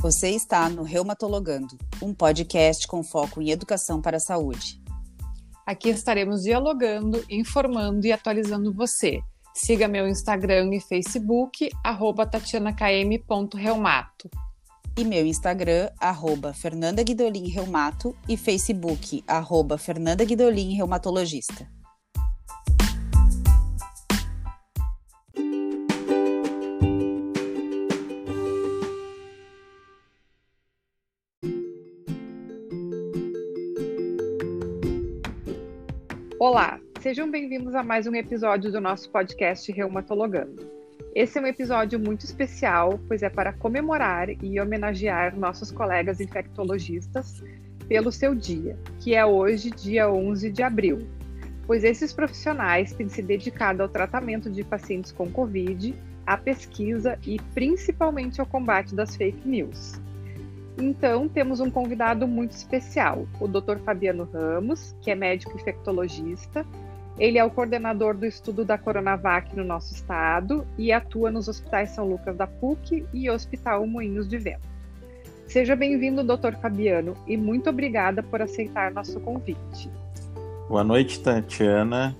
Você 0.00 0.30
está 0.30 0.68
no 0.70 0.82
Reumatologando, 0.82 1.76
um 2.00 2.14
podcast 2.14 2.88
com 2.88 3.02
foco 3.02 3.42
em 3.42 3.50
educação 3.50 4.00
para 4.00 4.16
a 4.16 4.20
saúde. 4.20 4.80
Aqui 5.66 5.90
estaremos 5.90 6.40
dialogando, 6.40 7.22
informando 7.28 8.06
e 8.06 8.12
atualizando 8.12 8.72
você. 8.72 9.20
Siga 9.54 9.86
meu 9.86 10.08
Instagram 10.08 10.74
e 10.74 10.80
Facebook, 10.80 11.68
arroba 11.84 12.24
tatianakm.reumato. 12.24 14.30
E 14.96 15.04
meu 15.04 15.26
Instagram, 15.26 15.90
arroba 16.00 16.54
Fernanda 16.54 17.02
Guidolin 17.02 17.50
Reumato 17.50 18.16
e 18.26 18.38
Facebook, 18.38 19.22
arroba 19.28 19.76
Fernanda 19.76 20.24
Guidolin 20.24 20.76
Reumatologista. 20.76 21.68
Sejam 37.00 37.30
bem-vindos 37.30 37.74
a 37.74 37.82
mais 37.82 38.06
um 38.06 38.14
episódio 38.14 38.70
do 38.70 38.78
nosso 38.78 39.08
podcast 39.08 39.72
Reumatologando. 39.72 40.70
Esse 41.14 41.38
é 41.38 41.40
um 41.40 41.46
episódio 41.46 41.98
muito 41.98 42.26
especial, 42.26 43.00
pois 43.08 43.22
é 43.22 43.30
para 43.30 43.54
comemorar 43.54 44.28
e 44.28 44.60
homenagear 44.60 45.34
nossos 45.34 45.72
colegas 45.72 46.20
infectologistas 46.20 47.42
pelo 47.88 48.12
seu 48.12 48.34
dia, 48.34 48.78
que 49.00 49.14
é 49.14 49.24
hoje, 49.24 49.70
dia 49.70 50.12
11 50.12 50.50
de 50.50 50.62
abril, 50.62 51.08
pois 51.66 51.84
esses 51.84 52.12
profissionais 52.12 52.92
têm 52.92 53.08
se 53.08 53.22
dedicado 53.22 53.82
ao 53.82 53.88
tratamento 53.88 54.50
de 54.50 54.62
pacientes 54.62 55.10
com 55.10 55.30
Covid, 55.30 55.94
à 56.26 56.36
pesquisa 56.36 57.18
e 57.26 57.40
principalmente 57.54 58.42
ao 58.42 58.46
combate 58.46 58.94
das 58.94 59.16
fake 59.16 59.48
news. 59.48 59.98
Então, 60.78 61.28
temos 61.28 61.60
um 61.60 61.70
convidado 61.70 62.28
muito 62.28 62.52
especial, 62.52 63.26
o 63.40 63.48
Dr. 63.48 63.78
Fabiano 63.84 64.28
Ramos, 64.32 64.94
que 65.00 65.10
é 65.10 65.14
médico 65.14 65.56
infectologista. 65.56 66.64
Ele 67.20 67.36
é 67.36 67.44
o 67.44 67.50
coordenador 67.50 68.16
do 68.16 68.24
estudo 68.24 68.64
da 68.64 68.78
Coronavac 68.78 69.54
no 69.54 69.62
nosso 69.62 69.92
estado 69.92 70.66
e 70.78 70.90
atua 70.90 71.30
nos 71.30 71.48
hospitais 71.48 71.90
São 71.90 72.08
Lucas 72.08 72.34
da 72.34 72.46
PUC 72.46 73.06
e 73.12 73.28
Hospital 73.28 73.86
Moinhos 73.86 74.26
de 74.26 74.38
Vento. 74.38 74.70
Seja 75.46 75.76
bem-vindo, 75.76 76.24
Dr. 76.24 76.54
Fabiano, 76.62 77.14
e 77.26 77.36
muito 77.36 77.68
obrigada 77.68 78.22
por 78.22 78.40
aceitar 78.40 78.90
nosso 78.90 79.20
convite. 79.20 79.90
Boa 80.66 80.82
noite, 80.82 81.20
Tatiana. 81.20 82.16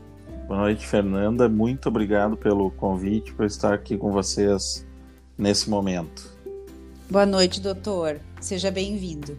Boa 0.47 0.61
noite, 0.61 0.87
Fernanda. 0.87 1.49
Muito 1.49 1.89
obrigado 1.89 2.37
pelo 2.37 2.71
convite, 2.71 3.33
por 3.33 3.47
estar 3.47 3.73
aqui 3.73 3.97
com 3.97 4.11
vocês 4.13 4.87
nesse 5.39 5.71
momento. 5.71 6.31
Boa 7.09 7.25
noite, 7.25 7.59
doutor. 7.59 8.21
Seja 8.39 8.71
bem-vindo. 8.71 9.39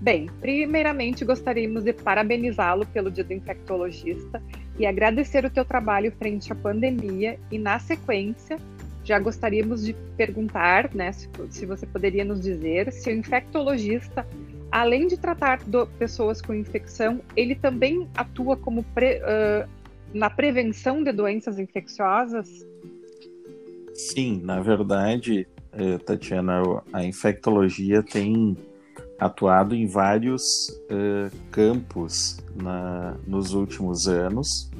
Bem, 0.00 0.30
primeiramente 0.40 1.26
gostaríamos 1.26 1.84
de 1.84 1.92
parabenizá-lo 1.92 2.86
pelo 2.86 3.10
Dia 3.10 3.22
do 3.22 3.34
Infectologista 3.34 4.42
e 4.78 4.86
agradecer 4.86 5.44
o 5.44 5.50
teu 5.50 5.62
trabalho 5.62 6.10
frente 6.12 6.50
à 6.50 6.54
pandemia 6.54 7.38
e, 7.50 7.58
na 7.58 7.78
sequência, 7.78 8.56
já 9.04 9.18
gostaríamos 9.18 9.84
de 9.84 9.92
perguntar, 10.16 10.94
né, 10.94 11.12
se, 11.12 11.28
se 11.50 11.66
você 11.66 11.86
poderia 11.86 12.24
nos 12.24 12.40
dizer 12.40 12.90
se 12.90 13.10
o 13.10 13.12
infectologista, 13.12 14.26
além 14.72 15.06
de 15.06 15.18
tratar 15.18 15.58
do, 15.64 15.86
pessoas 15.86 16.40
com 16.40 16.54
infecção, 16.54 17.20
ele 17.36 17.54
também 17.54 18.08
atua 18.16 18.56
como 18.56 18.82
pre, 18.82 19.18
uh, 19.18 19.68
na 20.14 20.30
prevenção 20.30 21.04
de 21.04 21.12
doenças 21.12 21.58
infecciosas? 21.58 22.66
Sim, 23.92 24.40
na 24.42 24.60
verdade, 24.60 25.46
eh, 25.72 25.98
Tatiana, 25.98 26.62
a 26.90 27.04
infectologia 27.04 28.02
tem 28.02 28.56
atuado 29.20 29.74
em 29.74 29.86
vários 29.86 30.68
uh, 30.90 31.30
campos 31.50 32.38
na, 32.56 33.14
nos 33.26 33.52
últimos 33.52 34.08
anos 34.08 34.70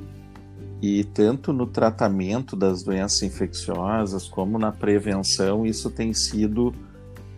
e 0.80 1.04
tanto 1.04 1.52
no 1.52 1.66
tratamento 1.66 2.56
das 2.56 2.82
doenças 2.82 3.22
infecciosas 3.22 4.26
como 4.26 4.58
na 4.58 4.72
prevenção 4.72 5.66
isso 5.66 5.90
tem 5.90 6.14
sido 6.14 6.74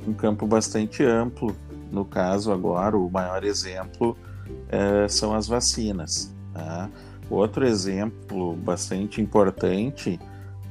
um 0.07 0.13
campo 0.13 0.47
bastante 0.47 1.03
amplo. 1.03 1.57
No 1.91 2.05
caso 2.05 2.53
agora 2.53 2.97
o 2.97 3.11
maior 3.11 3.43
exemplo 3.43 4.17
uh, 4.49 5.09
são 5.09 5.35
as 5.35 5.49
vacinas. 5.49 6.33
Tá? 6.55 6.89
Outro 7.29 7.67
exemplo 7.67 8.55
bastante 8.55 9.21
importante 9.21 10.21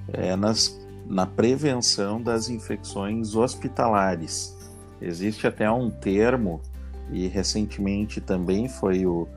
é 0.07 0.35
nas 0.37 0.79
na 1.07 1.25
prevenção 1.25 2.21
das 2.21 2.47
infecções 2.47 3.35
hospitalares. 3.35 4.55
Existe 5.01 5.47
até 5.47 5.69
um 5.69 5.89
termo, 5.89 6.61
e 7.11 7.27
recentemente 7.27 8.21
também 8.21 8.69
foi 8.69 9.05
o, 9.05 9.27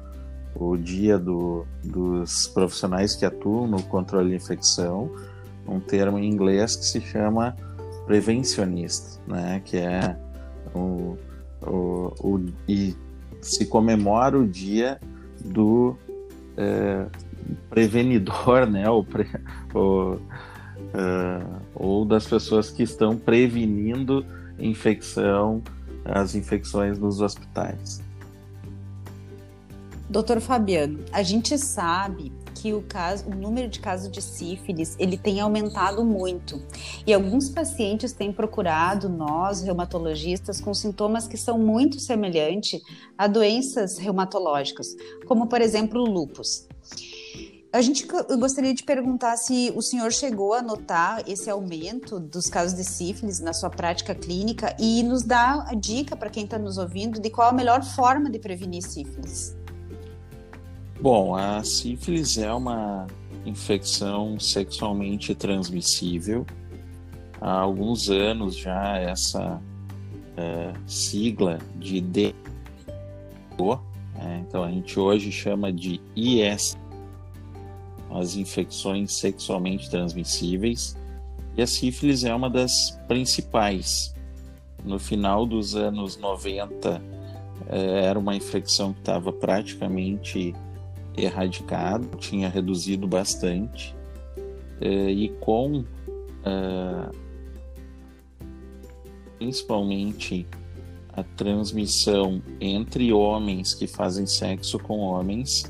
o 0.55 0.77
dia 0.77 1.19
do, 1.19 1.67
dos 1.83 2.47
profissionais 2.49 3.17
que 3.17 3.25
atuam 3.25 3.67
no 3.67 3.83
controle 3.83 4.31
de 4.31 4.37
infecção, 4.37 5.11
um 5.67 5.81
termo 5.81 6.19
em 6.19 6.29
inglês 6.29 6.77
que 6.77 6.85
se 6.85 7.01
chama 7.01 7.57
prevencionista, 8.07 9.21
né? 9.27 9.61
que 9.65 9.79
é 9.79 10.17
o, 10.75 11.17
o, 11.67 12.13
o 12.21 12.45
e 12.69 12.95
se 13.41 13.67
comemora 13.67 14.39
o 14.39 14.47
dia 14.47 15.01
do 15.45 15.97
é, 16.57 17.07
prevenidor, 17.71 18.67
né? 18.71 18.89
o, 18.89 19.03
pre, 19.03 19.27
o 19.75 20.19
uh, 20.95 21.61
ou 21.75 22.05
das 22.05 22.27
pessoas 22.27 22.71
que 22.71 22.83
estão 22.83 23.17
prevenindo 23.17 24.25
infecção, 24.59 25.63
as 26.05 26.35
infecções 26.35 26.99
nos 26.99 27.21
hospitais. 27.21 28.03
Doutor 30.09 30.41
Fabiano, 30.41 31.05
a 31.13 31.23
gente 31.23 31.59
sabe 31.59 32.31
que 32.55 32.73
o, 32.73 32.83
caso, 32.83 33.27
o 33.27 33.35
número 33.35 33.69
de 33.69 33.81
casos 33.81 34.11
de 34.11 34.23
sífilis 34.23 34.97
ele 34.99 35.19
tem 35.19 35.41
aumentado 35.41 36.05
muito 36.05 36.63
e 37.07 37.13
alguns 37.13 37.49
pacientes 37.49 38.13
têm 38.13 38.33
procurado 38.33 39.09
nós 39.09 39.63
reumatologistas 39.63 40.61
com 40.61 40.73
sintomas 40.73 41.27
que 41.27 41.37
são 41.37 41.59
muito 41.59 41.99
semelhantes 42.01 42.81
a 43.19 43.27
doenças 43.27 43.99
reumatológicas, 43.99 44.95
como 45.27 45.47
por 45.47 45.61
exemplo 45.61 46.01
o 46.01 46.11
lúpus. 46.11 46.67
A 47.75 47.83
gente 47.83 48.07
gostaria 48.39 48.73
de 48.73 48.85
perguntar 48.85 49.37
se 49.37 49.73
o 49.75 49.83
senhor 49.83 50.13
chegou 50.13 50.55
a 50.55 50.63
notar 50.63 51.29
esse 51.29 51.51
aumento 51.51 52.21
dos 52.21 52.47
casos 52.47 52.73
de 52.73 52.85
sífilis 52.85 53.41
na 53.41 53.53
sua 53.53 53.69
prática 53.69 54.15
clínica 54.15 54.77
e 54.79 55.03
nos 55.03 55.25
dá 55.25 55.67
a 55.69 55.75
dica 55.75 56.15
para 56.15 56.31
quem 56.31 56.45
está 56.45 56.57
nos 56.57 56.79
ouvindo 56.79 57.21
de 57.21 57.29
qual 57.31 57.49
a 57.49 57.53
melhor 57.53 57.83
forma 57.83 58.31
de 58.31 58.39
prevenir 58.39 58.81
sífilis. 58.81 59.57
Bom, 61.01 61.35
a 61.35 61.65
sífilis 61.65 62.39
é 62.39 62.53
uma 62.53 63.09
infecção 63.45 64.39
sexualmente 64.39 65.35
transmissível. 65.35 66.47
Há 67.41 67.59
alguns 67.59 68.09
anos 68.09 68.55
já 68.55 68.99
essa 68.99 69.61
é, 70.37 70.73
sigla 70.87 71.59
de 71.75 72.01
D, 72.01 72.35
é, 74.17 74.39
então 74.39 74.63
a 74.63 74.71
gente 74.71 74.99
hoje 74.99 75.33
chama 75.33 75.73
de 75.73 76.01
IS 76.15 76.77
as 78.15 78.37
infecções 78.37 79.13
sexualmente 79.13 79.91
transmissíveis, 79.91 80.97
e 81.57 81.63
a 81.63 81.67
sífilis 81.67 82.25
é 82.25 82.35
uma 82.35 82.49
das 82.49 82.91
principais. 83.09 84.15
No 84.85 84.99
final 84.99 85.47
dos 85.47 85.75
anos 85.75 86.17
90, 86.17 87.03
eh, 87.69 88.05
era 88.05 88.19
uma 88.19 88.35
infecção 88.35 88.93
que 88.93 89.01
estava 89.01 89.33
praticamente 89.33 90.55
erradicada, 91.17 92.07
tinha 92.19 92.49
reduzido 92.49 93.07
bastante, 93.07 93.95
eh, 94.81 95.11
e 95.11 95.29
com 95.41 95.85
eh, 96.45 97.11
principalmente 99.39 100.47
a 101.13 101.23
transmissão 101.23 102.43
entre 102.61 103.13
homens 103.13 103.75
que 103.75 103.87
fazem 103.87 104.27
sexo 104.27 104.79
com 104.79 104.99
homens, 104.99 105.65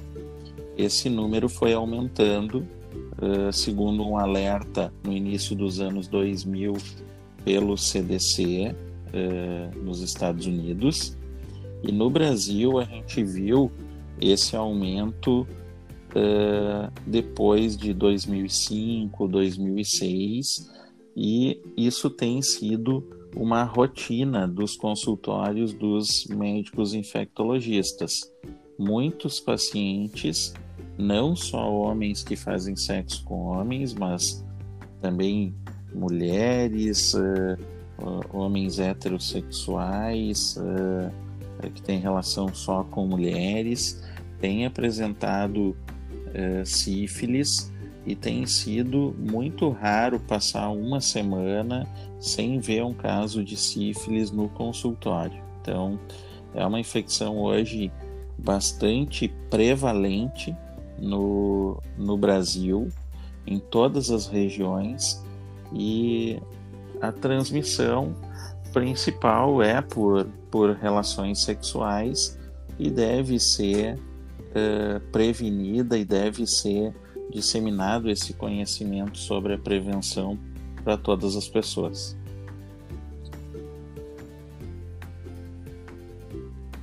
esse 0.76 1.08
número 1.08 1.48
foi 1.48 1.72
aumentando, 1.72 2.66
uh, 3.20 3.52
segundo 3.52 4.06
um 4.06 4.16
alerta 4.16 4.92
no 5.04 5.12
início 5.12 5.54
dos 5.54 5.80
anos 5.80 6.08
2000 6.08 6.74
pelo 7.44 7.76
CDC 7.76 8.44
uh, 8.72 8.76
eh, 9.12 9.70
nos 9.82 10.00
Estados 10.00 10.46
Unidos. 10.46 11.16
E 11.82 11.92
no 11.92 12.08
Brasil 12.08 12.78
a 12.78 12.84
gente 12.84 13.22
viu 13.22 13.70
esse 14.20 14.56
aumento 14.56 15.46
uh, 16.10 16.90
depois 17.06 17.76
de 17.76 17.92
2005, 17.92 19.28
2006, 19.28 20.72
e 21.16 21.60
isso 21.76 22.08
tem 22.08 22.40
sido 22.40 23.04
uma 23.36 23.62
rotina 23.64 24.48
dos 24.48 24.76
consultórios 24.76 25.74
dos 25.74 26.26
médicos 26.28 26.94
infectologistas. 26.94 28.32
Muitos 28.78 29.38
pacientes 29.38 30.54
não 30.96 31.34
só 31.34 31.72
homens 31.72 32.22
que 32.22 32.36
fazem 32.36 32.76
sexo 32.76 33.24
com 33.24 33.46
homens, 33.46 33.94
mas 33.94 34.44
também 35.00 35.54
mulheres, 35.94 37.14
uh, 37.14 37.56
homens 38.32 38.78
heterossexuais 38.78 40.56
uh, 40.56 41.70
que 41.70 41.82
têm 41.82 41.98
relação 41.98 42.52
só 42.54 42.84
com 42.84 43.06
mulheres, 43.06 44.02
têm 44.40 44.66
apresentado 44.66 45.70
uh, 45.70 46.64
sífilis 46.64 47.72
e 48.06 48.14
tem 48.14 48.44
sido 48.46 49.14
muito 49.18 49.70
raro 49.70 50.20
passar 50.20 50.68
uma 50.70 51.00
semana 51.00 51.86
sem 52.20 52.58
ver 52.58 52.84
um 52.84 52.92
caso 52.92 53.42
de 53.42 53.56
sífilis 53.56 54.30
no 54.30 54.48
consultório. 54.50 55.42
Então, 55.60 55.98
é 56.54 56.64
uma 56.64 56.78
infecção 56.78 57.38
hoje 57.38 57.90
bastante 58.38 59.32
prevalente 59.48 60.54
no, 60.98 61.80
no 61.96 62.16
Brasil, 62.16 62.88
em 63.46 63.58
todas 63.58 64.10
as 64.10 64.26
regiões, 64.26 65.22
e 65.72 66.40
a 67.00 67.12
transmissão 67.12 68.14
principal 68.72 69.62
é 69.62 69.80
por, 69.80 70.26
por 70.50 70.74
relações 70.74 71.40
sexuais 71.40 72.38
e 72.78 72.90
deve 72.90 73.38
ser 73.38 73.94
uh, 73.94 75.00
prevenida 75.12 75.96
e 75.96 76.04
deve 76.04 76.46
ser 76.46 76.94
disseminado 77.30 78.10
esse 78.10 78.32
conhecimento 78.34 79.18
sobre 79.18 79.54
a 79.54 79.58
prevenção 79.58 80.38
para 80.82 80.96
todas 80.96 81.36
as 81.36 81.48
pessoas. 81.48 82.16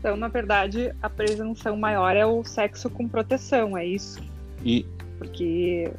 Então, 0.01 0.17
na 0.17 0.27
verdade, 0.27 0.91
a 0.99 1.07
prevenção 1.07 1.77
maior 1.77 2.15
é 2.15 2.25
o 2.25 2.43
sexo 2.43 2.89
com 2.89 3.07
proteção, 3.07 3.77
é 3.77 3.85
isso? 3.85 4.19
E... 4.65 4.83
Porque 5.19 5.91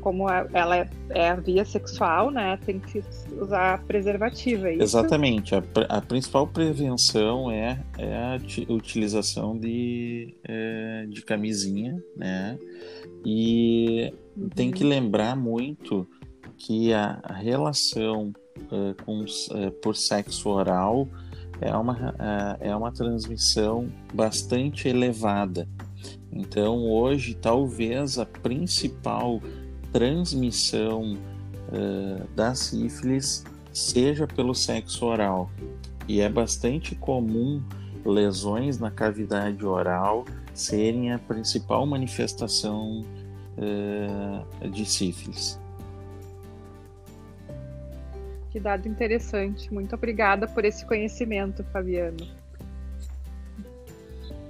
como 0.00 0.28
ela 0.30 0.76
é, 0.76 0.88
é, 1.10 1.30
a 1.30 1.34
via 1.34 1.64
sexual, 1.64 2.30
né, 2.30 2.56
tem 2.64 2.78
que 2.78 3.02
usar 3.40 3.82
preservativo, 3.84 4.66
é 4.66 4.74
isso? 4.74 4.82
Exatamente. 4.82 5.56
A, 5.56 5.62
a 5.88 6.00
principal 6.00 6.46
prevenção 6.46 7.50
é, 7.50 7.82
é 7.96 8.14
a 8.14 8.38
utilização 8.72 9.58
de, 9.58 10.36
é, 10.44 11.06
de 11.08 11.22
camisinha, 11.22 12.00
né? 12.16 12.56
E 13.24 14.12
uhum. 14.36 14.48
tem 14.50 14.70
que 14.70 14.84
lembrar 14.84 15.34
muito 15.34 16.06
que 16.56 16.92
a, 16.92 17.18
a 17.22 17.32
relação 17.32 18.32
uh, 18.70 19.04
com, 19.04 19.22
uh, 19.22 19.70
por 19.82 19.96
sexo 19.96 20.48
oral 20.48 21.08
é 21.60 21.74
uma, 21.74 22.14
é 22.60 22.74
uma 22.74 22.92
transmissão 22.92 23.88
bastante 24.12 24.88
elevada. 24.88 25.68
Então, 26.32 26.88
hoje, 26.88 27.34
talvez 27.34 28.18
a 28.18 28.26
principal 28.26 29.40
transmissão 29.92 31.14
uh, 31.14 32.28
da 32.34 32.54
sífilis 32.54 33.44
seja 33.72 34.26
pelo 34.26 34.54
sexo 34.54 35.06
oral. 35.06 35.50
E 36.06 36.20
é 36.20 36.28
bastante 36.28 36.94
comum 36.94 37.62
lesões 38.04 38.78
na 38.78 38.90
cavidade 38.90 39.64
oral 39.64 40.24
serem 40.54 41.12
a 41.12 41.18
principal 41.18 41.86
manifestação 41.86 43.04
uh, 43.56 44.68
de 44.70 44.84
sífilis. 44.84 45.58
Que 48.58 48.64
dado 48.64 48.88
interessante. 48.88 49.72
Muito 49.72 49.94
obrigada 49.94 50.48
por 50.48 50.64
esse 50.64 50.84
conhecimento, 50.84 51.62
Fabiano. 51.72 52.26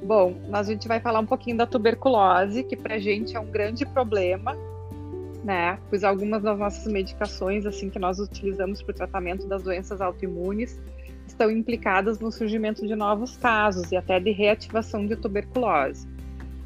Bom, 0.03 0.35
nós 0.49 0.67
a 0.67 0.73
gente 0.73 0.89
vai 0.89 0.99
falar 0.99 1.21
um 1.21 1.27
pouquinho 1.27 1.59
da 1.59 1.67
tuberculose, 1.67 2.65
que 2.65 2.75
para 2.75 2.95
a 2.95 2.99
gente 2.99 3.37
é 3.37 3.41
um 3.41 3.51
grande 3.51 3.85
problema, 3.85 4.57
né? 5.45 5.79
Pois 5.91 6.05
algumas 6.05 6.43
das 6.43 6.59
nossas 6.59 6.91
medicações, 6.91 7.67
assim, 7.67 7.91
que 7.91 7.99
nós 7.99 8.19
utilizamos 8.19 8.81
para 8.81 8.93
o 8.93 8.95
tratamento 8.95 9.47
das 9.47 9.63
doenças 9.63 10.01
autoimunes, 10.01 10.81
estão 11.27 11.51
implicadas 11.51 12.19
no 12.19 12.33
surgimento 12.33 12.87
de 12.87 12.97
novos 12.97 13.37
casos 13.37 13.93
e 13.93 13.97
até 13.97 14.19
de 14.19 14.31
reativação 14.31 15.07
de 15.07 15.17
tuberculose. 15.17 16.09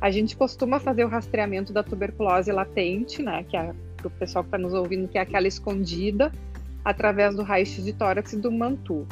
A 0.00 0.12
gente 0.12 0.36
costuma 0.36 0.78
fazer 0.78 1.04
o 1.04 1.08
rastreamento 1.08 1.72
da 1.72 1.82
tuberculose 1.82 2.52
latente, 2.52 3.20
né? 3.20 3.42
Que 3.42 3.56
é 3.56 3.74
para 3.96 4.06
o 4.06 4.10
pessoal 4.10 4.44
que 4.44 4.48
está 4.48 4.58
nos 4.58 4.74
ouvindo, 4.74 5.08
que 5.08 5.18
é 5.18 5.22
aquela 5.22 5.48
escondida, 5.48 6.30
através 6.84 7.34
do 7.34 7.42
raio-x 7.42 7.84
de 7.84 7.92
tórax 7.92 8.32
e 8.32 8.36
do 8.36 8.50
mantu. 8.50 9.06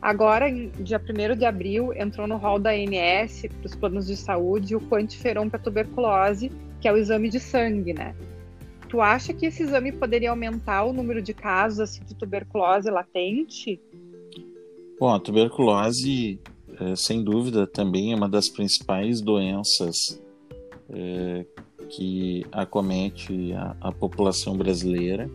Agora, 0.00 0.48
em 0.48 0.70
dia 0.78 1.00
1 1.00 1.36
de 1.36 1.44
abril, 1.44 1.92
entrou 1.92 2.26
no 2.26 2.36
rol 2.36 2.58
da 2.58 2.70
ANS 2.70 3.42
para 3.42 3.66
os 3.66 3.74
planos 3.74 4.06
de 4.06 4.16
saúde 4.16 4.76
o 4.76 4.80
quantiferon 4.80 5.48
para 5.50 5.58
tuberculose, 5.58 6.52
que 6.80 6.86
é 6.86 6.92
o 6.92 6.96
exame 6.96 7.28
de 7.28 7.40
sangue, 7.40 7.92
né? 7.92 8.14
Tu 8.88 9.00
acha 9.00 9.34
que 9.34 9.46
esse 9.46 9.64
exame 9.64 9.92
poderia 9.92 10.30
aumentar 10.30 10.84
o 10.84 10.92
número 10.92 11.20
de 11.20 11.34
casos 11.34 11.80
assim, 11.80 12.04
de 12.04 12.14
tuberculose 12.14 12.90
latente? 12.90 13.80
Bom, 14.98 15.12
a 15.12 15.20
tuberculose, 15.20 16.40
é, 16.80 16.96
sem 16.96 17.22
dúvida, 17.22 17.66
também 17.66 18.12
é 18.12 18.16
uma 18.16 18.28
das 18.28 18.48
principais 18.48 19.20
doenças 19.20 20.22
é, 20.90 21.44
que 21.90 22.46
acomete 22.52 23.52
a, 23.52 23.76
a 23.80 23.92
população 23.92 24.56
brasileira. 24.56 25.28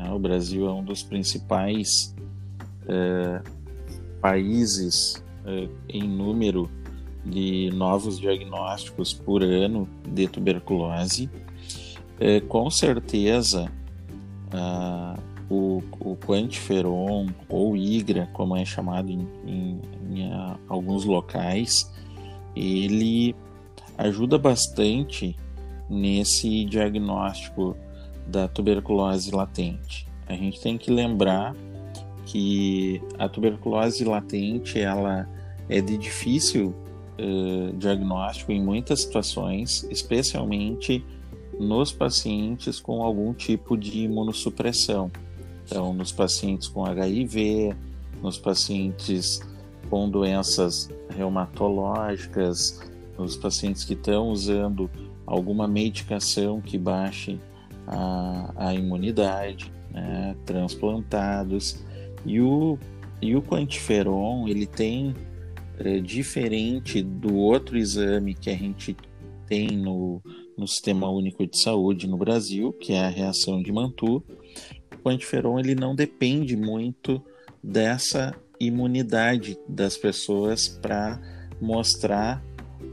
Né? 0.00 0.10
O 0.12 0.18
Brasil 0.18 0.66
é 0.66 0.72
um 0.72 0.82
dos 0.82 1.02
principais 1.02 2.14
é, 2.88 3.42
países 4.20 5.22
é, 5.44 5.68
em 5.88 6.08
número 6.08 6.70
de 7.24 7.70
novos 7.74 8.18
diagnósticos 8.18 9.12
por 9.12 9.42
ano 9.42 9.86
de 10.08 10.26
tuberculose. 10.26 11.28
É, 12.18 12.40
com 12.40 12.70
certeza, 12.70 13.70
o, 15.48 15.82
o 16.00 16.16
quantiferon 16.16 17.28
ou 17.48 17.76
IGRA, 17.76 18.28
como 18.32 18.56
é 18.56 18.64
chamado 18.64 19.10
em, 19.10 19.26
em, 19.46 19.80
em 20.10 20.30
alguns 20.68 21.04
locais, 21.04 21.90
ele 22.54 23.34
ajuda 23.96 24.38
bastante 24.38 25.36
nesse 25.88 26.64
diagnóstico 26.64 27.76
da 28.30 28.48
tuberculose 28.48 29.30
latente. 29.30 30.06
A 30.26 30.34
gente 30.34 30.60
tem 30.60 30.78
que 30.78 30.90
lembrar 30.90 31.54
que 32.24 33.02
a 33.18 33.28
tuberculose 33.28 34.04
latente 34.04 34.80
ela 34.80 35.28
é 35.68 35.80
de 35.80 35.98
difícil 35.98 36.74
uh, 37.18 37.76
diagnóstico 37.76 38.52
em 38.52 38.62
muitas 38.62 39.00
situações, 39.00 39.84
especialmente 39.90 41.04
nos 41.58 41.92
pacientes 41.92 42.80
com 42.80 43.02
algum 43.02 43.34
tipo 43.34 43.76
de 43.76 44.04
imunossupressão. 44.04 45.10
Então, 45.66 45.92
nos 45.92 46.12
pacientes 46.12 46.68
com 46.68 46.86
HIV, 46.86 47.74
nos 48.22 48.38
pacientes 48.38 49.40
com 49.88 50.08
doenças 50.08 50.88
reumatológicas, 51.14 52.80
nos 53.18 53.36
pacientes 53.36 53.84
que 53.84 53.94
estão 53.94 54.28
usando 54.28 54.88
alguma 55.26 55.68
medicação 55.68 56.60
que 56.60 56.78
baixe 56.78 57.38
a, 57.90 58.68
a 58.68 58.74
imunidade, 58.74 59.72
né, 59.90 60.36
transplantados. 60.46 61.84
E 62.24 62.40
o, 62.40 62.78
e 63.20 63.34
o 63.34 63.42
quantiferon, 63.42 64.46
ele 64.46 64.66
tem, 64.66 65.14
é, 65.78 65.98
diferente 65.98 67.02
do 67.02 67.34
outro 67.34 67.76
exame 67.76 68.34
que 68.34 68.48
a 68.48 68.56
gente 68.56 68.96
tem 69.46 69.76
no, 69.76 70.22
no 70.56 70.68
Sistema 70.68 71.10
Único 71.10 71.44
de 71.44 71.60
Saúde 71.60 72.06
no 72.06 72.16
Brasil, 72.16 72.72
que 72.72 72.92
é 72.92 73.00
a 73.00 73.08
reação 73.08 73.60
de 73.60 73.72
Mantoux, 73.72 74.24
o 74.92 75.02
quantiferon 75.02 75.58
ele 75.58 75.74
não 75.74 75.94
depende 75.94 76.56
muito 76.56 77.20
dessa 77.62 78.34
imunidade 78.60 79.58
das 79.66 79.96
pessoas 79.96 80.68
para 80.68 81.20
mostrar 81.60 82.42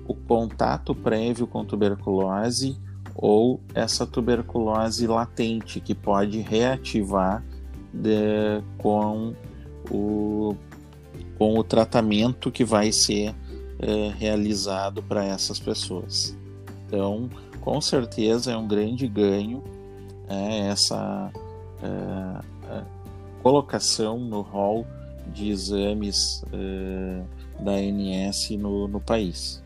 o 0.08 0.16
contato 0.16 0.96
prévio 0.96 1.46
com 1.46 1.64
tuberculose 1.64 2.78
ou 3.18 3.60
essa 3.74 4.06
tuberculose 4.06 5.08
latente 5.08 5.80
que 5.80 5.96
pode 5.96 6.40
reativar 6.40 7.44
de, 7.92 8.62
com, 8.78 9.34
o, 9.90 10.56
com 11.38 11.58
o 11.58 11.64
tratamento 11.64 12.52
que 12.52 12.64
vai 12.64 12.92
ser 12.92 13.34
é, 13.80 14.12
realizado 14.16 15.02
para 15.02 15.26
essas 15.26 15.60
pessoas. 15.60 16.38
Então, 16.86 17.28
com 17.60 17.82
certeza 17.82 18.52
é 18.52 18.58
um 18.58 18.68
grande 18.68 19.08
ganho 19.08 19.64
é, 20.30 20.68
essa 20.68 21.32
é, 21.82 22.76
é 22.76 22.84
colocação 23.42 24.20
no 24.20 24.42
hall 24.42 24.86
de 25.34 25.50
exames 25.50 26.44
é, 26.52 27.24
da 27.64 27.72
ANS 27.72 28.50
no, 28.52 28.88
no 28.88 29.00
país. 29.00 29.64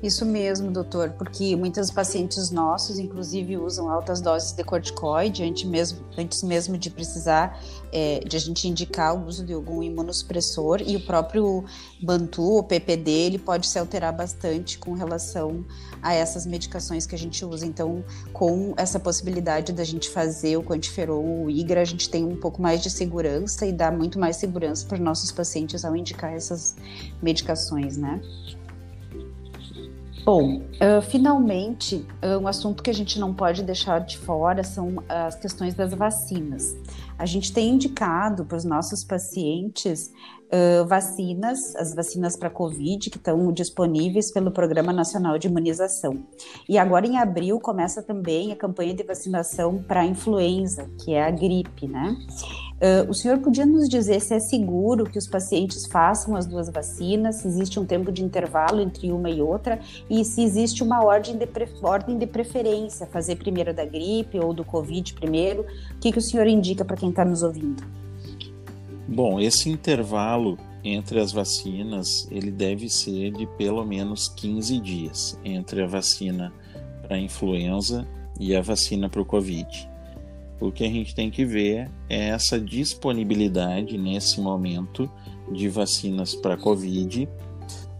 Isso 0.00 0.24
mesmo, 0.24 0.70
doutor, 0.70 1.10
porque 1.10 1.56
muitos 1.56 1.90
pacientes 1.90 2.52
nossos, 2.52 3.00
inclusive, 3.00 3.56
usam 3.56 3.90
altas 3.90 4.20
doses 4.20 4.52
de 4.52 4.62
corticoide 4.62 5.42
antes 5.42 5.64
mesmo, 5.64 5.98
antes 6.16 6.42
mesmo 6.44 6.78
de 6.78 6.88
precisar 6.88 7.60
é, 7.92 8.20
de 8.20 8.36
a 8.36 8.40
gente 8.40 8.68
indicar 8.68 9.16
o 9.16 9.26
uso 9.26 9.44
de 9.44 9.52
algum 9.52 9.82
imunossupressor 9.82 10.82
e 10.86 10.94
o 10.94 11.00
próprio 11.00 11.64
Bantu, 12.00 12.58
o 12.58 12.62
PPD, 12.62 13.10
ele 13.10 13.38
pode 13.38 13.66
se 13.66 13.76
alterar 13.76 14.12
bastante 14.12 14.78
com 14.78 14.92
relação 14.92 15.64
a 16.00 16.14
essas 16.14 16.46
medicações 16.46 17.04
que 17.04 17.16
a 17.16 17.18
gente 17.18 17.44
usa. 17.44 17.66
Então, 17.66 18.04
com 18.32 18.74
essa 18.76 19.00
possibilidade 19.00 19.72
da 19.72 19.82
gente 19.82 20.08
fazer 20.08 20.56
o 20.56 20.62
quantiferol, 20.62 21.44
o 21.44 21.50
IGRA, 21.50 21.80
a 21.80 21.84
gente 21.84 22.08
tem 22.08 22.24
um 22.24 22.36
pouco 22.36 22.62
mais 22.62 22.80
de 22.80 22.88
segurança 22.88 23.66
e 23.66 23.72
dá 23.72 23.90
muito 23.90 24.16
mais 24.16 24.36
segurança 24.36 24.86
para 24.86 24.94
os 24.94 25.00
nossos 25.00 25.32
pacientes 25.32 25.84
ao 25.84 25.96
indicar 25.96 26.32
essas 26.32 26.76
medicações, 27.20 27.96
né? 27.96 28.20
Bom, 30.24 30.56
uh, 30.56 31.02
finalmente, 31.02 32.06
uh, 32.22 32.38
um 32.38 32.46
assunto 32.46 32.82
que 32.82 32.90
a 32.90 32.94
gente 32.94 33.18
não 33.18 33.32
pode 33.32 33.62
deixar 33.62 34.00
de 34.00 34.18
fora 34.18 34.62
são 34.62 35.02
as 35.08 35.34
questões 35.34 35.74
das 35.74 35.94
vacinas. 35.94 36.76
A 37.18 37.26
gente 37.26 37.52
tem 37.52 37.70
indicado 37.70 38.44
para 38.44 38.56
os 38.56 38.64
nossos 38.64 39.02
pacientes 39.02 40.12
uh, 40.48 40.86
vacinas, 40.86 41.74
as 41.76 41.94
vacinas 41.94 42.36
para 42.36 42.48
Covid, 42.48 43.10
que 43.10 43.16
estão 43.16 43.52
disponíveis 43.52 44.30
pelo 44.30 44.50
Programa 44.50 44.92
Nacional 44.92 45.38
de 45.38 45.48
Imunização. 45.48 46.24
E 46.68 46.78
agora, 46.78 47.06
em 47.06 47.18
abril, 47.18 47.58
começa 47.58 48.02
também 48.02 48.52
a 48.52 48.56
campanha 48.56 48.94
de 48.94 49.02
vacinação 49.02 49.82
para 49.82 50.00
a 50.00 50.06
influenza, 50.06 50.88
que 51.04 51.12
é 51.12 51.24
a 51.24 51.30
gripe, 51.30 51.88
né? 51.88 52.16
Uh, 52.78 53.10
o 53.10 53.14
senhor 53.14 53.38
podia 53.38 53.66
nos 53.66 53.88
dizer 53.88 54.20
se 54.20 54.32
é 54.34 54.38
seguro 54.38 55.04
que 55.04 55.18
os 55.18 55.26
pacientes 55.26 55.84
façam 55.86 56.36
as 56.36 56.46
duas 56.46 56.70
vacinas, 56.70 57.36
se 57.36 57.48
existe 57.48 57.80
um 57.80 57.84
tempo 57.84 58.12
de 58.12 58.22
intervalo 58.22 58.80
entre 58.80 59.10
uma 59.10 59.28
e 59.28 59.42
outra 59.42 59.80
e 60.08 60.24
se 60.24 60.44
existe 60.44 60.84
uma 60.84 61.04
ordem 61.04 61.36
de, 61.36 61.48
ordem 61.82 62.16
de 62.16 62.24
preferência, 62.24 63.04
fazer 63.04 63.34
primeiro 63.34 63.74
da 63.74 63.84
gripe 63.84 64.38
ou 64.38 64.54
do 64.54 64.64
Covid 64.64 65.12
primeiro? 65.14 65.62
O 65.62 65.98
que, 65.98 66.12
que 66.12 66.18
o 66.18 66.22
senhor 66.22 66.46
indica 66.46 66.84
para 66.84 66.96
quem 66.96 67.07
está 67.10 67.24
nos 67.24 67.42
ouvindo? 67.42 67.82
Bom, 69.06 69.40
esse 69.40 69.70
intervalo 69.70 70.58
entre 70.84 71.20
as 71.20 71.32
vacinas 71.32 72.28
ele 72.30 72.50
deve 72.50 72.88
ser 72.88 73.32
de 73.32 73.46
pelo 73.46 73.84
menos 73.84 74.28
15 74.28 74.78
dias 74.80 75.38
entre 75.44 75.82
a 75.82 75.86
vacina 75.86 76.52
para 77.02 77.16
a 77.16 77.20
influenza 77.20 78.06
e 78.38 78.54
a 78.54 78.60
vacina 78.60 79.08
para 79.08 79.20
o 79.20 79.24
Covid. 79.24 79.88
O 80.60 80.72
que 80.72 80.84
a 80.84 80.88
gente 80.88 81.14
tem 81.14 81.30
que 81.30 81.44
ver 81.44 81.90
é 82.08 82.28
essa 82.28 82.58
disponibilidade 82.58 83.96
nesse 83.96 84.40
momento 84.40 85.10
de 85.50 85.68
vacinas 85.68 86.34
para 86.34 86.56
Covid 86.56 87.28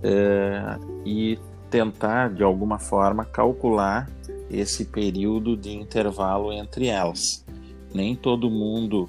é, 0.03 0.79
e 1.05 1.39
tentar, 1.71 2.35
de 2.35 2.43
alguma 2.43 2.79
forma, 2.79 3.25
calcular 3.25 4.11
esse 4.51 4.87
período 4.87 5.57
de 5.57 5.73
intervalo 5.73 6.53
entre 6.53 6.87
elas. 6.87 7.45
Nem 7.95 8.15
todo 8.15 8.51
mundo, 8.51 9.09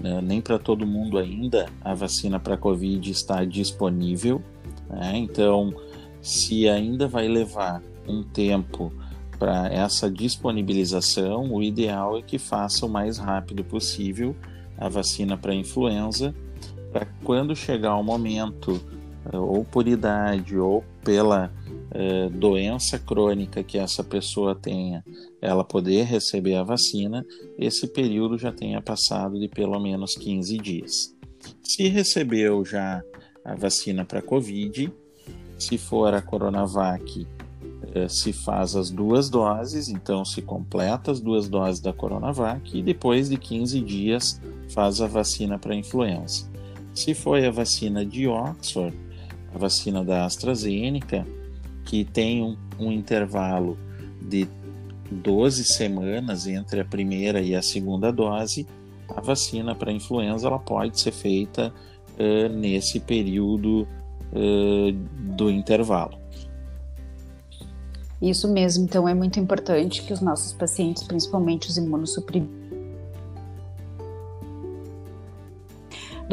né, 0.00 0.20
nem 0.22 0.40
para 0.40 0.58
todo 0.58 0.86
mundo 0.86 1.18
ainda, 1.18 1.66
a 1.80 1.94
vacina 1.94 2.38
para 2.38 2.56
Covid 2.56 3.10
está 3.10 3.44
disponível. 3.44 4.42
Né? 4.88 5.16
Então, 5.16 5.74
se 6.20 6.68
ainda 6.68 7.06
vai 7.06 7.28
levar 7.28 7.82
um 8.08 8.22
tempo 8.22 8.92
para 9.38 9.68
essa 9.72 10.10
disponibilização, 10.10 11.52
o 11.52 11.62
ideal 11.62 12.16
é 12.16 12.22
que 12.22 12.38
faça 12.38 12.86
o 12.86 12.88
mais 12.88 13.18
rápido 13.18 13.64
possível 13.64 14.34
a 14.78 14.88
vacina 14.88 15.36
para 15.36 15.54
influenza, 15.54 16.34
para 16.92 17.06
quando 17.24 17.54
chegar 17.54 17.96
o 17.96 18.02
momento, 18.02 18.80
eh, 19.32 19.36
ou 19.36 19.64
por 19.64 19.86
idade, 19.88 20.56
ou 20.58 20.84
pela 21.02 21.50
eh, 21.94 22.28
doença 22.28 22.98
crônica 22.98 23.62
que 23.62 23.78
essa 23.78 24.02
pessoa 24.02 24.54
tenha, 24.54 25.04
ela 25.40 25.62
poder 25.62 26.02
receber 26.02 26.56
a 26.56 26.64
vacina, 26.64 27.24
esse 27.56 27.86
período 27.86 28.36
já 28.36 28.50
tenha 28.50 28.82
passado 28.82 29.38
de 29.38 29.48
pelo 29.48 29.78
menos 29.78 30.16
15 30.16 30.58
dias. 30.58 31.14
Se 31.62 31.86
recebeu 31.86 32.64
já 32.64 33.00
a 33.44 33.54
vacina 33.54 34.04
para 34.04 34.20
Covid, 34.20 34.92
se 35.56 35.78
for 35.78 36.12
a 36.12 36.20
Coronavac, 36.20 37.26
é, 37.94 38.08
se 38.08 38.32
faz 38.32 38.74
as 38.74 38.90
duas 38.90 39.30
doses, 39.30 39.88
então 39.88 40.24
se 40.24 40.42
completa 40.42 41.12
as 41.12 41.20
duas 41.20 41.48
doses 41.48 41.80
da 41.80 41.92
Coronavac 41.92 42.76
e 42.76 42.82
depois 42.82 43.28
de 43.28 43.36
15 43.36 43.80
dias 43.80 44.40
faz 44.70 45.00
a 45.00 45.06
vacina 45.06 45.60
para 45.60 45.76
influenza. 45.76 46.50
Se 46.92 47.14
foi 47.14 47.46
a 47.46 47.52
vacina 47.52 48.04
de 48.04 48.26
Oxford, 48.26 48.96
a 49.54 49.58
vacina 49.58 50.04
da 50.04 50.24
AstraZeneca, 50.24 51.24
que 51.84 52.04
tem 52.04 52.42
um, 52.42 52.56
um 52.78 52.92
intervalo 52.92 53.78
de 54.20 54.48
12 55.10 55.64
semanas 55.64 56.46
entre 56.46 56.80
a 56.80 56.84
primeira 56.84 57.40
e 57.40 57.54
a 57.54 57.62
segunda 57.62 58.12
dose, 58.12 58.66
a 59.08 59.20
vacina 59.20 59.74
para 59.74 59.92
influenza 59.92 60.46
ela 60.46 60.58
pode 60.58 61.00
ser 61.00 61.12
feita 61.12 61.72
uh, 62.18 62.48
nesse 62.48 62.98
período 63.00 63.86
uh, 64.32 64.92
do 65.36 65.50
intervalo. 65.50 66.18
Isso 68.20 68.50
mesmo, 68.50 68.84
então 68.84 69.06
é 69.06 69.12
muito 69.12 69.38
importante 69.38 70.02
que 70.02 70.12
os 70.12 70.20
nossos 70.20 70.52
pacientes, 70.54 71.02
principalmente 71.02 71.68
os 71.68 71.76
imunossuprimidos, 71.76 72.63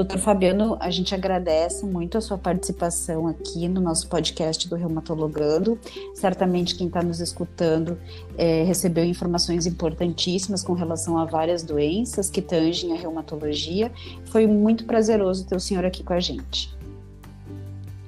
Doutor 0.02 0.18
Fabiano, 0.18 0.78
a 0.80 0.90
gente 0.90 1.14
agradece 1.14 1.86
muito 1.86 2.18
a 2.18 2.22
sua 2.22 2.36
participação 2.36 3.28
aqui 3.28 3.68
no 3.68 3.80
nosso 3.80 4.10
podcast 4.10 4.68
do 4.68 4.76
Reumatologando. 4.76 5.78
Certamente 6.16 6.76
quem 6.76 6.88
está 6.88 7.04
nos 7.04 7.20
escutando 7.20 8.00
é, 8.36 8.64
recebeu 8.64 9.06
informações 9.06 9.68
importantíssimas 9.68 10.64
com 10.64 10.74
relação 10.74 11.20
a 11.20 11.26
várias 11.26 11.62
doenças 11.62 12.32
que 12.32 12.42
tangem 12.42 12.94
a 12.94 12.96
reumatologia. 12.96 13.92
Foi 14.26 14.48
muito 14.48 14.86
prazeroso 14.86 15.46
ter 15.46 15.56
o 15.56 15.60
senhor 15.60 15.86
aqui 15.86 16.04
com 16.04 16.14
a 16.14 16.20
gente. 16.20 16.76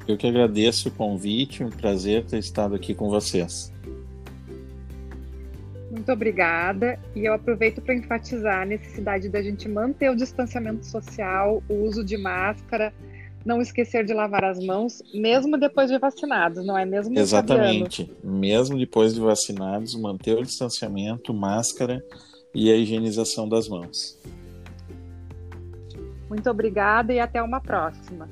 Eu 0.07 0.17
que 0.17 0.25
agradeço 0.25 0.89
o 0.89 0.91
convite, 0.91 1.63
um 1.63 1.69
prazer 1.69 2.25
ter 2.25 2.39
estado 2.39 2.73
aqui 2.73 2.95
com 2.95 3.07
vocês. 3.07 3.71
Muito 6.03 6.11
obrigada. 6.11 6.99
E 7.15 7.23
eu 7.23 7.33
aproveito 7.33 7.81
para 7.81 7.95
enfatizar 7.95 8.63
a 8.63 8.65
necessidade 8.65 9.29
da 9.29 9.41
gente 9.41 9.69
manter 9.69 10.09
o 10.09 10.15
distanciamento 10.17 10.85
social, 10.85 11.63
o 11.69 11.75
uso 11.85 12.03
de 12.03 12.17
máscara, 12.17 12.93
não 13.45 13.61
esquecer 13.61 14.03
de 14.03 14.13
lavar 14.13 14.43
as 14.43 14.59
mãos, 14.59 15.01
mesmo 15.13 15.57
depois 15.57 15.89
de 15.89 15.97
vacinados, 15.97 16.65
não 16.65 16.77
é 16.77 16.85
mesmo? 16.85 17.17
Exatamente. 17.17 18.05
Fabiano? 18.05 18.37
Mesmo 18.37 18.77
depois 18.77 19.13
de 19.13 19.21
vacinados, 19.21 19.95
manter 19.95 20.37
o 20.37 20.43
distanciamento, 20.43 21.33
máscara 21.33 22.03
e 22.53 22.69
a 22.69 22.75
higienização 22.75 23.47
das 23.47 23.69
mãos. 23.69 24.19
Muito 26.27 26.49
obrigada 26.49 27.13
e 27.13 27.19
até 27.21 27.41
uma 27.41 27.61
próxima. 27.61 28.27